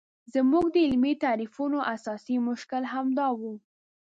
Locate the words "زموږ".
0.33-0.65